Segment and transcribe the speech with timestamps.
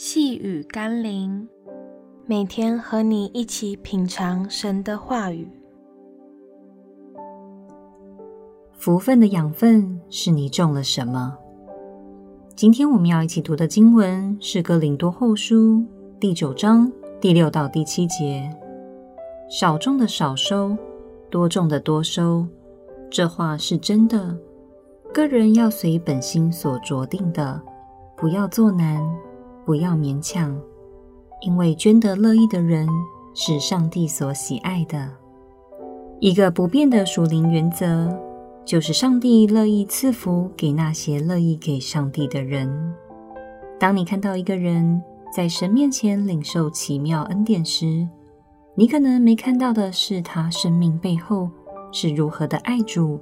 [0.00, 1.48] 细雨甘霖，
[2.24, 5.50] 每天和你一起品尝神的话语。
[8.74, 11.36] 福分的养分是你种了什么？
[12.54, 15.78] 今天我们要一起读的经文是《哥林多后书》
[16.20, 18.48] 第九章第六到第七节
[19.50, 20.78] ：“少种的少收，
[21.28, 22.46] 多种的多收。”
[23.10, 24.38] 这话是真的。
[25.12, 27.60] 个人要随本心所酌定的，
[28.16, 29.04] 不要作难。
[29.68, 30.58] 不要勉强，
[31.42, 32.88] 因为捐得乐意的人
[33.34, 35.10] 是上帝所喜爱的。
[36.20, 38.10] 一个不变的属灵原则，
[38.64, 42.94] 就是上帝乐意赐福给那些乐意给上帝的人。
[43.78, 48.08] 当你看到一个人在神面前领受奇妙恩典时，
[48.74, 51.50] 你可能没看到的是他生命背后
[51.92, 53.20] 是如何的爱主，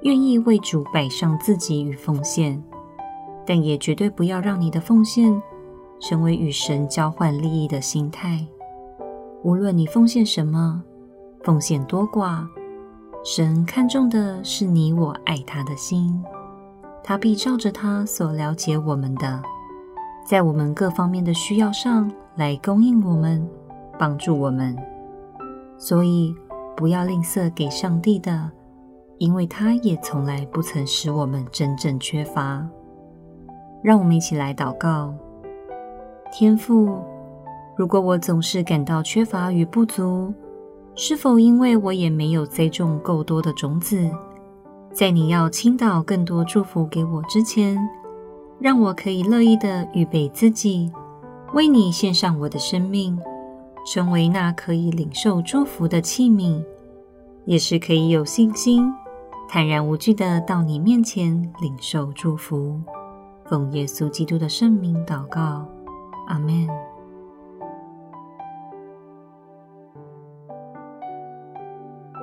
[0.00, 2.64] 愿意为主摆上自己与奉献。
[3.44, 5.42] 但也绝对不要让你的奉献。
[6.06, 8.46] 成为与神交换利益的心态。
[9.42, 10.82] 无论你奉献什么，
[11.42, 12.46] 奉献多寡，
[13.24, 16.22] 神看重的是你我爱他的心。
[17.02, 19.42] 他必照着他所了解我们的，
[20.26, 23.46] 在我们各方面的需要上来供应我们，
[23.98, 24.76] 帮助我们。
[25.78, 26.34] 所以
[26.76, 28.50] 不要吝啬给上帝的，
[29.16, 32.66] 因为他也从来不曾使我们真正缺乏。
[33.82, 35.14] 让我们一起来祷告。
[36.36, 36.98] 天父，
[37.76, 40.34] 如果我总是感到缺乏与不足，
[40.96, 44.10] 是否因为我也没有栽种够多的种子？
[44.92, 47.78] 在你要倾倒更多祝福给我之前，
[48.58, 50.90] 让我可以乐意的预备自己，
[51.52, 53.16] 为你献上我的生命，
[53.86, 56.60] 成为那可以领受祝福的器皿，
[57.44, 58.92] 也是可以有信心、
[59.48, 62.80] 坦然无惧的到你面前领受祝福。
[63.44, 65.64] 奉耶稣基督的圣名祷告。
[66.26, 66.66] 阿门。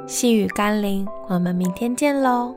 [0.07, 2.53] 细雨甘霖，我们明天见喽。